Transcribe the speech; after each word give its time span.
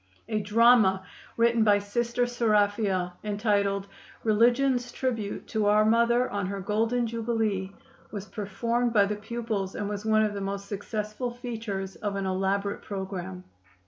A 0.27 0.39
drama, 0.41 1.05
written 1.37 1.63
by 1.63 1.77
Sister 1.77 2.25
Seraphia, 2.25 3.13
entitled 3.23 3.85
"Religion's 4.23 4.91
Tribute 4.91 5.45
to 5.49 5.67
Our 5.67 5.85
Mother 5.85 6.27
on 6.27 6.47
Her 6.47 6.59
Golden 6.59 7.05
Jubilee," 7.05 7.71
was 8.11 8.25
performed 8.25 8.93
by 8.93 9.05
the 9.05 9.15
pupils, 9.15 9.75
and 9.75 9.87
was 9.87 10.03
one 10.03 10.23
of 10.23 10.33
the 10.33 10.41
most 10.41 10.65
successful 10.67 11.29
features 11.29 11.97
of 11.97 12.15
an 12.15 12.25
elaborate 12.25 12.81
programme. 12.81 13.43